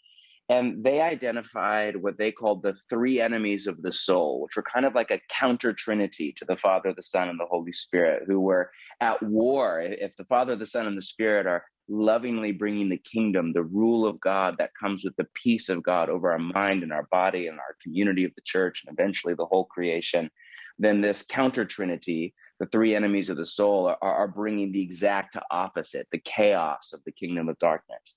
[0.50, 4.84] And they identified what they called the three enemies of the soul, which were kind
[4.84, 8.38] of like a counter trinity to the Father, the Son, and the Holy Spirit, who
[8.38, 8.70] were
[9.00, 9.80] at war.
[9.80, 14.04] If the Father, the Son, and the Spirit are lovingly bringing the kingdom, the rule
[14.04, 17.46] of God that comes with the peace of God over our mind and our body
[17.46, 20.30] and our community of the church and eventually the whole creation,
[20.78, 25.36] then this counter trinity, the three enemies of the soul, are, are bringing the exact
[25.50, 28.16] opposite, the chaos of the kingdom of darkness.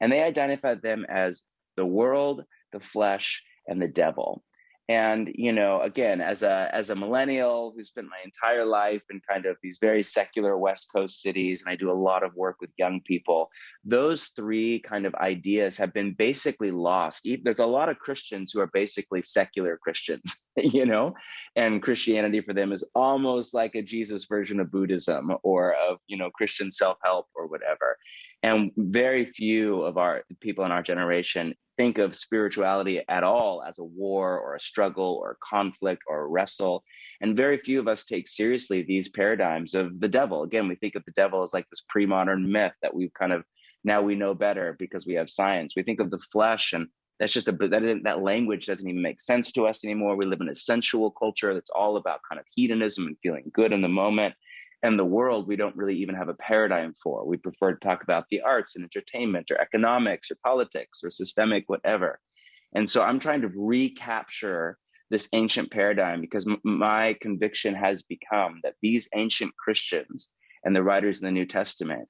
[0.00, 1.42] And they identified them as
[1.76, 4.42] the world, the flesh, and the devil
[4.88, 9.20] and you know again as a as a millennial who spent my entire life in
[9.28, 12.56] kind of these very secular west coast cities and i do a lot of work
[12.60, 13.50] with young people
[13.84, 17.26] those three kind of ideas have been basically lost.
[17.42, 21.14] There's a lot of christians who are basically secular christians you know?
[21.54, 26.16] And christianity for them is almost like a jesus version of buddhism or of you
[26.16, 27.96] know christian self-help or whatever
[28.42, 33.78] and very few of our people in our generation think of spirituality at all as
[33.78, 36.82] a war or a struggle or a conflict or a wrestle.
[37.20, 40.42] And very few of us take seriously these paradigms of the devil.
[40.42, 43.32] Again, we think of the devil as like this pre modern myth that we've kind
[43.32, 43.44] of
[43.84, 45.74] now we know better because we have science.
[45.76, 49.20] We think of the flesh and that's just a that, that language doesn't even make
[49.20, 50.16] sense to us anymore.
[50.16, 53.72] We live in a sensual culture that's all about kind of hedonism and feeling good
[53.72, 54.34] in the moment
[54.82, 57.26] and the world we don't really even have a paradigm for.
[57.26, 61.64] We prefer to talk about the arts and entertainment or economics or politics or systemic
[61.68, 62.20] whatever.
[62.74, 64.78] And so I'm trying to recapture
[65.10, 70.28] this ancient paradigm because m- my conviction has become that these ancient Christians
[70.64, 72.08] and the writers in the New Testament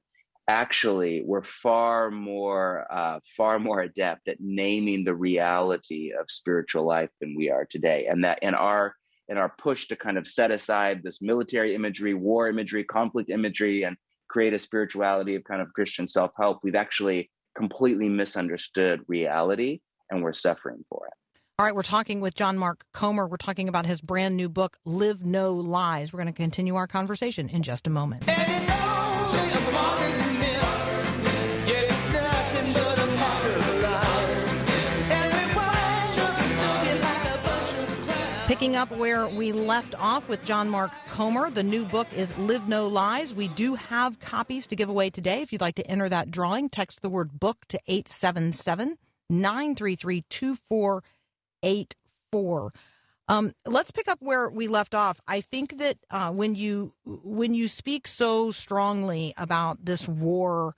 [0.48, 7.10] actually were far more uh, far more adept at naming the reality of spiritual life
[7.20, 8.94] than we are today and that in our
[9.28, 13.82] in our push to kind of set aside this military imagery, war imagery, conflict imagery,
[13.82, 13.96] and
[14.28, 20.22] create a spirituality of kind of Christian self help, we've actually completely misunderstood reality and
[20.22, 21.12] we're suffering for it.
[21.58, 23.26] All right, we're talking with John Mark Comer.
[23.26, 26.12] We're talking about his brand new book, Live No Lies.
[26.12, 28.24] We're going to continue our conversation in just a moment.
[38.58, 42.66] Picking up where we left off with John Mark Comer, the new book is Live
[42.66, 43.32] No Lies.
[43.32, 45.42] We do have copies to give away today.
[45.42, 48.98] If you'd like to enter that drawing, text the word book to 877
[49.30, 52.72] 933 2484.
[53.28, 55.20] Um, let's pick up where we left off.
[55.28, 60.74] I think that uh, when you when you speak so strongly about this war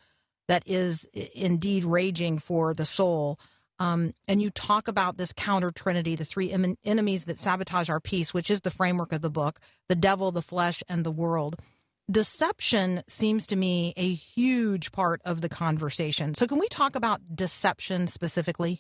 [0.49, 3.39] that is indeed raging for the soul,
[3.81, 7.99] um, and you talk about this counter trinity, the three em- enemies that sabotage our
[7.99, 11.61] peace, which is the framework of the book the devil, the flesh, and the world.
[12.09, 16.35] Deception seems to me a huge part of the conversation.
[16.35, 18.79] So, can we talk about deception specifically?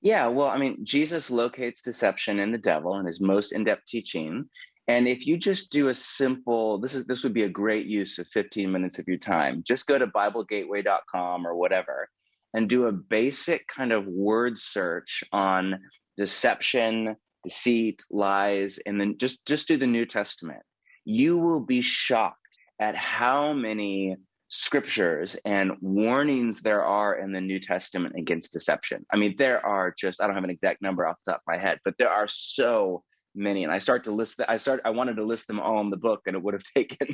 [0.00, 3.86] Yeah, well, I mean, Jesus locates deception in the devil in his most in depth
[3.86, 4.48] teaching.
[4.88, 8.18] And if you just do a simple, this is this would be a great use
[8.18, 9.64] of 15 minutes of your time.
[9.66, 12.08] Just go to BibleGateway.com or whatever
[12.56, 15.78] and do a basic kind of word search on
[16.16, 17.14] deception,
[17.44, 20.62] deceit, lies, and then just, just do the New Testament.
[21.04, 22.40] You will be shocked
[22.80, 24.16] at how many
[24.48, 29.04] scriptures and warnings there are in the New Testament against deception.
[29.12, 31.52] I mean, there are just, I don't have an exact number off the top of
[31.52, 33.04] my head, but there are so
[33.38, 35.90] many and i start to list i start i wanted to list them all in
[35.90, 37.06] the book and it would have taken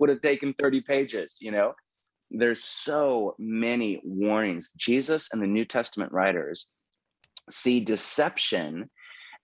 [0.00, 1.72] would have taken 30 pages you know
[2.32, 4.70] there's so many warnings.
[4.76, 6.66] Jesus and the New Testament writers
[7.50, 8.90] see deception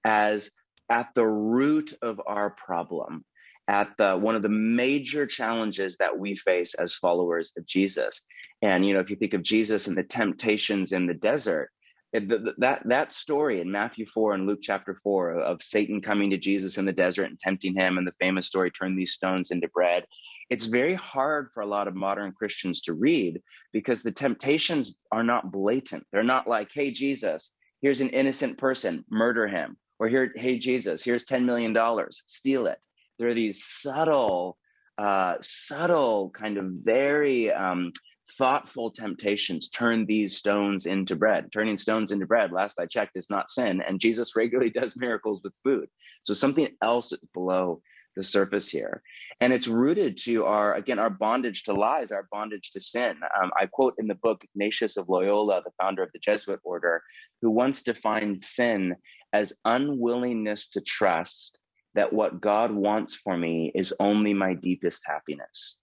[0.04, 0.50] as
[0.90, 3.24] at the root of our problem,
[3.68, 8.22] at the one of the major challenges that we face as followers of Jesus.
[8.62, 11.70] And you know, if you think of Jesus and the temptations in the desert,
[12.14, 16.78] that that story in Matthew 4 and Luke chapter 4 of Satan coming to Jesus
[16.78, 20.04] in the desert and tempting him and the famous story turn these stones into bread
[20.50, 25.22] it's very hard for a lot of modern Christians to read because the temptations are
[25.22, 26.06] not blatant.
[26.12, 29.76] They're not like, hey, Jesus, here's an innocent person, murder him.
[29.98, 31.76] Or here, hey, Jesus, here's $10 million,
[32.10, 32.78] steal it.
[33.18, 34.56] There are these subtle,
[34.96, 37.92] uh, subtle, kind of very um,
[38.36, 41.50] thoughtful temptations turn these stones into bread.
[41.52, 43.82] Turning stones into bread, last I checked, is not sin.
[43.82, 45.88] And Jesus regularly does miracles with food.
[46.22, 47.82] So something else is below
[48.16, 49.02] the surface here.
[49.40, 53.16] And it's rooted to our, again, our bondage to lies, our bondage to sin.
[53.40, 57.02] Um, I quote in the book Ignatius of Loyola, the founder of the Jesuit order,
[57.40, 58.96] who once defined sin
[59.32, 61.58] as unwillingness to trust
[61.94, 65.76] that what God wants for me is only my deepest happiness.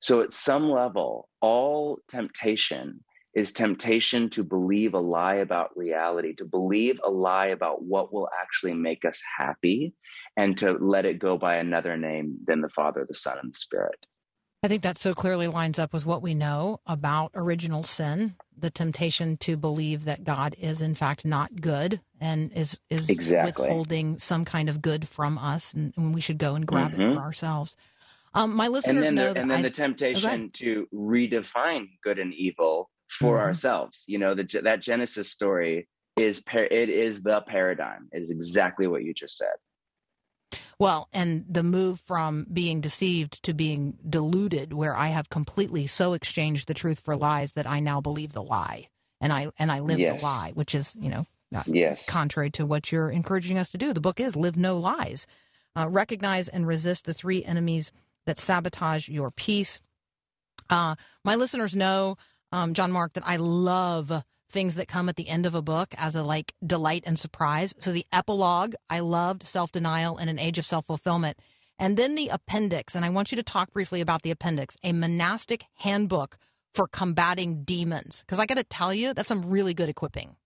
[0.00, 3.02] So, at some level, all temptation
[3.34, 8.28] is temptation to believe a lie about reality, to believe a lie about what will
[8.40, 9.92] actually make us happy,
[10.36, 13.58] and to let it go by another name than the Father, the Son, and the
[13.58, 14.06] Spirit.
[14.62, 18.70] I think that so clearly lines up with what we know about original sin, the
[18.70, 23.66] temptation to believe that God is in fact not good and is is exactly.
[23.68, 27.02] withholding some kind of good from us, and, and we should go and grab mm-hmm.
[27.02, 27.76] it for ourselves.
[28.34, 30.88] Um, my listeners and then know the, that and then I, the temptation oh, to
[30.92, 33.46] redefine good and evil for mm-hmm.
[33.46, 34.04] ourselves.
[34.06, 38.08] You know, the, that Genesis story is it is the paradigm.
[38.12, 39.54] It is exactly what you just said.
[40.78, 46.12] Well, and the move from being deceived to being deluded, where I have completely so
[46.12, 48.88] exchanged the truth for lies that I now believe the lie,
[49.20, 50.20] and I and I live yes.
[50.20, 51.26] the lie, which is you know
[51.66, 53.92] yes contrary to what you're encouraging us to do.
[53.92, 55.26] The book is live no lies,
[55.76, 57.90] uh, recognize and resist the three enemies
[58.26, 59.80] that sabotage your peace.
[60.70, 60.94] Uh,
[61.24, 62.16] my listeners know
[62.52, 65.94] um, John Mark, that I love things that come at the end of a book
[65.98, 67.74] as a like delight and surprise.
[67.78, 71.38] So the epilogue, I loved self denial in an age of self fulfillment.
[71.78, 74.92] And then the appendix, and I want you to talk briefly about the appendix, a
[74.92, 76.36] monastic handbook
[76.74, 78.22] for combating demons.
[78.26, 80.36] Because I got to tell you, that's some really good equipping.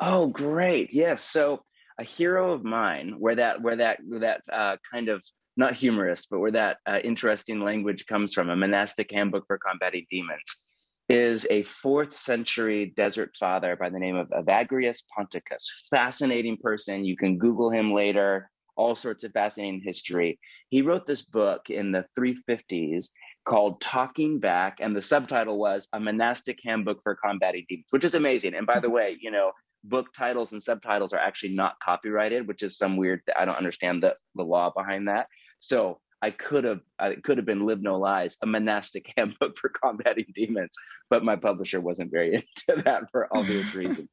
[0.00, 0.92] Oh, great!
[0.92, 1.22] Yes.
[1.22, 1.62] So
[1.98, 5.22] a hero of mine, where that where that where that uh, kind of
[5.56, 10.06] not humorous, but where that uh, interesting language comes from, a monastic handbook for combating
[10.10, 10.64] demons
[11.10, 15.88] is a fourth century desert father by the name of Evagrius Ponticus.
[15.90, 17.04] Fascinating person.
[17.04, 20.38] You can Google him later, all sorts of fascinating history.
[20.68, 23.08] He wrote this book in the 350s
[23.44, 28.14] called Talking Back, and the subtitle was A Monastic Handbook for Combating Demons, which is
[28.14, 28.54] amazing.
[28.54, 29.50] And by the way, you know,
[29.82, 34.04] book titles and subtitles are actually not copyrighted, which is some weird, I don't understand
[34.04, 35.26] the, the law behind that.
[35.58, 39.70] So I could have I could have been Live No Lies, a monastic handbook for
[39.70, 40.76] combating demons,
[41.08, 42.34] but my publisher wasn't very
[42.68, 44.10] into that for obvious reasons.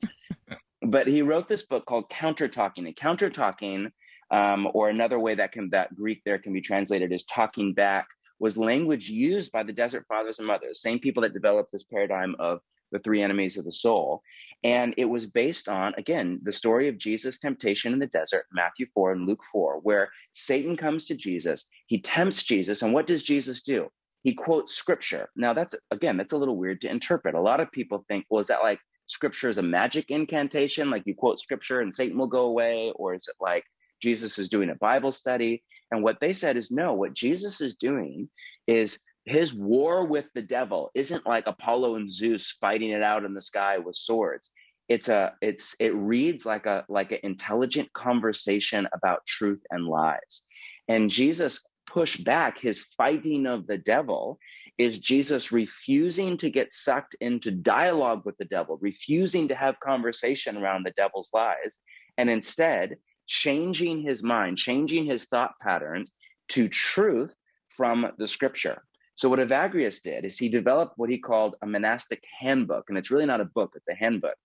[0.81, 3.91] but he wrote this book called Counter Talking, and Counter Talking,
[4.31, 8.07] um, or another way that can that Greek there can be translated as talking back,
[8.39, 12.35] was language used by the Desert Fathers and Mothers, same people that developed this paradigm
[12.39, 12.59] of
[12.91, 14.21] the three enemies of the soul.
[14.63, 18.87] And it was based on, again, the story of Jesus' temptation in the desert, Matthew
[18.93, 23.23] 4 and Luke 4, where Satan comes to Jesus, he tempts Jesus, and what does
[23.23, 23.89] Jesus do?
[24.23, 25.29] He quotes scripture.
[25.35, 27.35] Now, that's, again, that's a little weird to interpret.
[27.35, 30.89] A lot of people think, well, is that like scripture is a magic incantation?
[30.89, 32.91] Like you quote scripture and Satan will go away?
[32.95, 33.63] Or is it like
[34.01, 35.63] Jesus is doing a Bible study?
[35.91, 38.27] And what they said is no, what Jesus is doing
[38.65, 43.33] is his war with the devil isn't like Apollo and Zeus fighting it out in
[43.33, 44.51] the sky with swords.
[44.87, 50.43] It's a it's it reads like a like an intelligent conversation about truth and lies.
[50.87, 54.39] And Jesus pushed back his fighting of the devil
[54.77, 60.55] is Jesus refusing to get sucked into dialogue with the devil, refusing to have conversation
[60.55, 61.79] around the devil's lies,
[62.17, 66.11] and instead changing his mind, changing his thought patterns
[66.49, 67.35] to truth
[67.67, 68.83] from the scripture.
[69.17, 73.09] So what Evagrius did is he developed what he called a monastic handbook, and it's
[73.09, 74.35] really not a book, it's a handbook,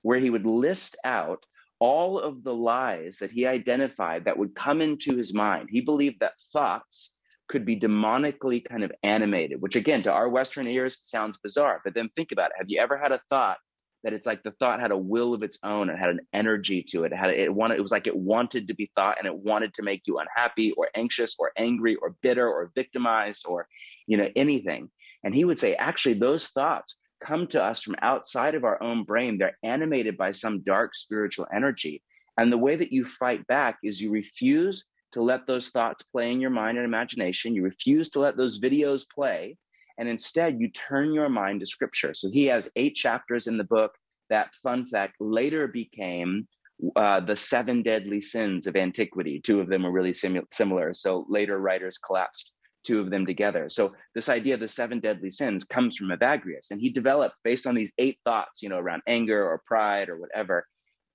[0.00, 1.44] where he would list out
[1.78, 5.68] all of the lies that he identified that would come into his mind.
[5.70, 7.10] He believed that thoughts
[7.48, 11.82] could be demonically kind of animated, which again, to our Western ears sounds bizarre.
[11.84, 12.56] But then think about it.
[12.56, 13.58] Have you ever had a thought
[14.02, 16.82] that it's like the thought had a will of its own and had an energy
[16.82, 17.12] to it.
[17.12, 19.74] It had it wanted it was like it wanted to be thought and it wanted
[19.74, 23.68] to make you unhappy or anxious or angry or bitter or victimized or
[24.06, 24.90] you know anything.
[25.24, 29.04] And he would say actually those thoughts come to us from outside of our own
[29.04, 29.38] brain.
[29.38, 32.02] They're animated by some dark spiritual energy.
[32.38, 36.32] And the way that you fight back is you refuse to let those thoughts play
[36.32, 37.54] in your mind and imagination.
[37.54, 39.56] You refuse to let those videos play
[39.98, 42.14] and instead you turn your mind to scripture.
[42.14, 43.92] So he has eight chapters in the book
[44.30, 46.48] that, fun fact, later became
[46.96, 49.40] uh, the seven deadly sins of antiquity.
[49.40, 50.94] Two of them were really simu- similar.
[50.94, 52.52] So later writers collapsed
[52.84, 53.68] two of them together.
[53.68, 57.66] So this idea of the seven deadly sins comes from Evagrius, and he developed based
[57.66, 60.66] on these eight thoughts, you know, around anger or pride or whatever,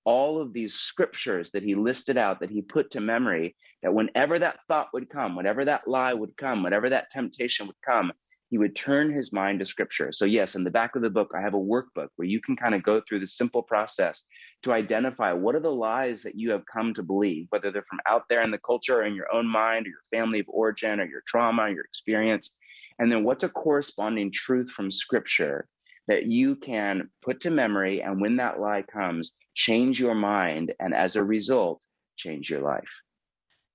[0.05, 4.39] all of these scriptures that he listed out that he put to memory that whenever
[4.39, 8.11] that thought would come, whenever that lie would come, whenever that temptation would come,
[8.49, 10.11] he would turn his mind to scripture.
[10.11, 12.55] So, yes, in the back of the book, I have a workbook where you can
[12.55, 14.23] kind of go through the simple process
[14.63, 17.99] to identify what are the lies that you have come to believe, whether they're from
[18.07, 20.99] out there in the culture or in your own mind or your family of origin
[20.99, 22.57] or your trauma, or your experience.
[22.99, 25.67] And then what's a corresponding truth from scripture
[26.07, 28.01] that you can put to memory.
[28.01, 30.73] And when that lie comes, change your mind.
[30.79, 31.83] And as a result,
[32.15, 32.87] change your life.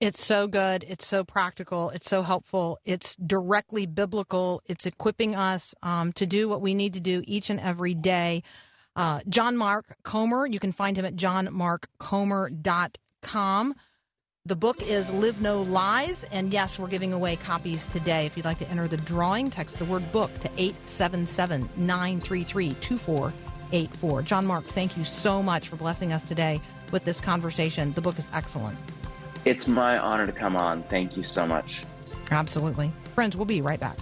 [0.02, 0.84] It's so good.
[0.88, 1.90] It's so practical.
[1.90, 2.80] It's so helpful.
[2.84, 4.60] It's directly biblical.
[4.66, 8.42] It's equipping us um, to do what we need to do each and every day.
[8.96, 13.74] Uh, John Mark Comer, you can find him at johnmarkcomer.com.
[14.44, 16.24] The book is Live No Lies.
[16.32, 18.26] And yes, we're giving away copies today.
[18.26, 24.22] If you'd like to enter the drawing, text the word book to 877 933 2484.
[24.22, 27.92] John Mark, thank you so much for blessing us today with this conversation.
[27.92, 28.76] The book is excellent.
[29.44, 30.82] It's my honor to come on.
[30.84, 31.82] Thank you so much.
[32.30, 32.92] Absolutely.
[33.14, 33.96] Friends, we'll be right back.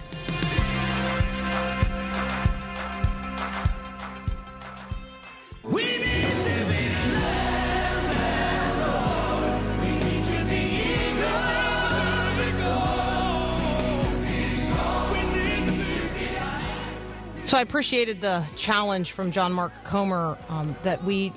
[17.50, 21.32] So I appreciated the challenge from John Mark Comer um, that we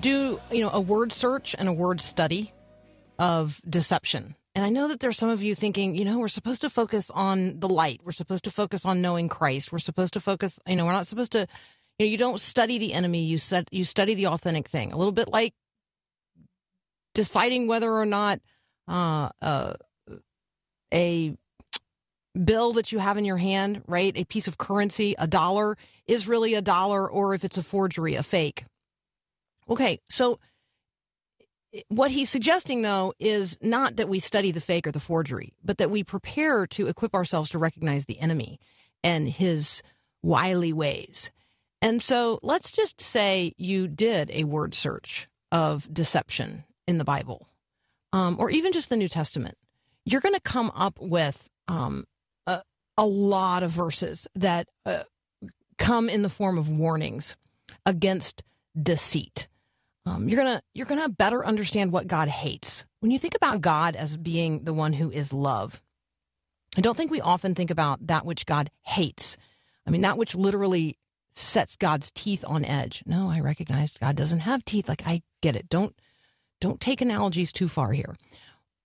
[0.00, 2.52] do, you know, a word search and a word study
[3.18, 4.36] of deception.
[4.54, 7.10] And I know that there's some of you thinking, you know, we're supposed to focus
[7.10, 8.00] on the light.
[8.04, 9.72] We're supposed to focus on knowing Christ.
[9.72, 11.46] We're supposed to focus, you know, we're not supposed to,
[11.98, 13.22] you know, you don't study the enemy.
[13.24, 14.92] You set, you study the authentic thing.
[14.92, 15.54] A little bit like
[17.14, 18.40] deciding whether or not
[18.88, 19.74] uh, uh,
[20.92, 21.34] a
[22.44, 26.26] bill that you have in your hand, right, a piece of currency, a dollar, is
[26.26, 28.64] really a dollar, or if it's a forgery, a fake.
[29.68, 30.38] Okay, so
[31.88, 35.78] what he's suggesting, though, is not that we study the fake or the forgery, but
[35.78, 38.60] that we prepare to equip ourselves to recognize the enemy
[39.02, 39.82] and his
[40.22, 41.30] wily ways.
[41.80, 47.48] And so let's just say you did a word search of deception in the Bible,
[48.12, 49.56] um, or even just the New Testament.
[50.04, 52.04] You're going to come up with um,
[52.46, 52.62] a,
[52.96, 55.04] a, lot of verses that uh,
[55.78, 57.36] come in the form of warnings
[57.86, 58.42] against
[58.80, 59.48] deceit
[60.04, 63.94] um, you're gonna you're gonna better understand what God hates when you think about God
[63.96, 65.80] as being the one who is love.
[66.76, 69.36] I don't think we often think about that which God hates.
[69.86, 70.98] I mean, that which literally
[71.34, 73.02] sets God's teeth on edge.
[73.06, 74.88] No, I recognize God doesn't have teeth.
[74.88, 75.68] Like I get it.
[75.68, 75.94] Don't
[76.60, 78.16] don't take analogies too far here.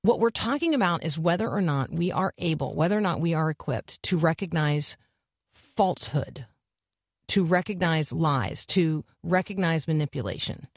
[0.01, 3.33] What we're talking about is whether or not we are able, whether or not we
[3.33, 4.97] are equipped to recognize
[5.53, 6.45] falsehood,
[7.29, 10.67] to recognize lies, to recognize manipulation.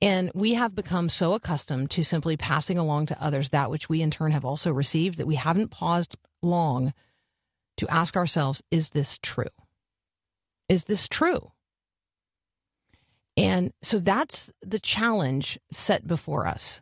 [0.00, 4.02] And we have become so accustomed to simply passing along to others that which we
[4.02, 6.92] in turn have also received that we haven't paused long
[7.76, 9.44] to ask ourselves, is this true?
[10.68, 11.52] Is this true?
[13.36, 16.80] And so that's the challenge set before us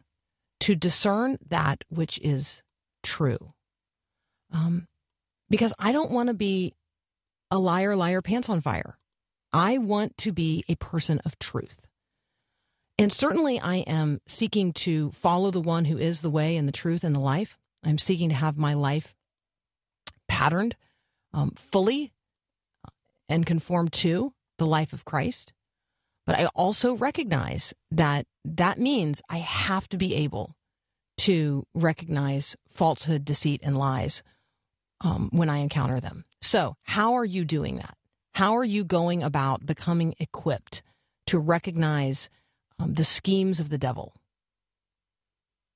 [0.61, 2.63] to discern that which is
[3.03, 3.53] true.
[4.53, 4.87] Um,
[5.49, 6.75] because I don't want to be
[7.51, 8.99] a liar, liar, pants on fire.
[9.53, 11.82] I want to be a person of truth.
[12.99, 16.73] And certainly I am seeking to follow the one who is the way and the
[16.73, 17.59] truth and the life.
[17.83, 19.15] I'm seeking to have my life
[20.29, 20.77] patterned
[21.33, 22.13] um, fully
[23.29, 25.53] and conform to the life of Christ.
[26.27, 30.55] But I also recognize that that means I have to be able
[31.19, 34.23] to recognize falsehood, deceit, and lies
[35.01, 36.25] um, when I encounter them.
[36.41, 37.97] So, how are you doing that?
[38.35, 40.83] How are you going about becoming equipped
[41.27, 42.31] to recognize
[42.83, 44.15] um, the schemes of the devil?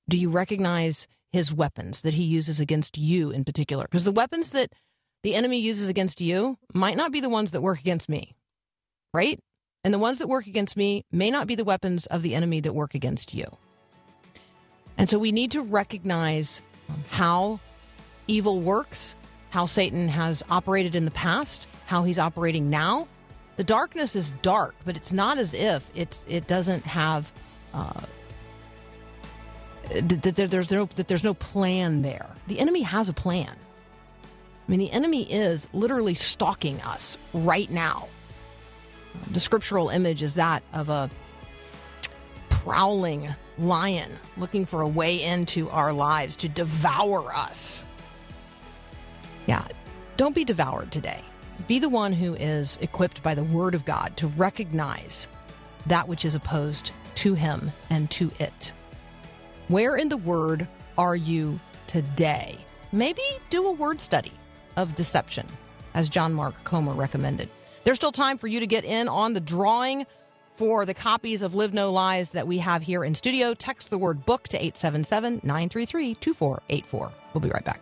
[0.09, 3.85] Do you recognize his weapons that he uses against you in particular?
[3.85, 4.71] Because the weapons that
[5.23, 8.35] the enemy uses against you might not be the ones that work against me,
[9.13, 9.39] right?
[9.83, 12.59] And the ones that work against me may not be the weapons of the enemy
[12.61, 13.45] that work against you.
[14.97, 17.59] And so we need to recognize um, how
[18.27, 19.15] evil works,
[19.49, 23.07] how Satan has operated in the past, how he's operating now.
[23.57, 27.31] The darkness is dark, but it's not as if it's it doesn't have
[27.73, 28.01] uh,
[29.89, 32.27] that there's no that there's no plan there.
[32.47, 33.49] The enemy has a plan.
[33.51, 38.07] I mean, the enemy is literally stalking us right now.
[39.31, 41.09] The scriptural image is that of a
[42.49, 47.83] prowling lion looking for a way into our lives to devour us.
[49.47, 49.65] Yeah,
[50.17, 51.21] don't be devoured today.
[51.67, 55.27] Be the one who is equipped by the Word of God to recognize
[55.85, 58.71] that which is opposed to Him and to it.
[59.67, 62.57] Where in the Word are you today?
[62.91, 64.31] Maybe do a word study
[64.77, 65.47] of deception,
[65.93, 67.49] as John Mark Comer recommended.
[67.83, 70.05] There's still time for you to get in on the drawing
[70.55, 73.53] for the copies of Live No Lies that we have here in studio.
[73.53, 77.11] Text the word book to 877 933 2484.
[77.33, 77.81] We'll be right back.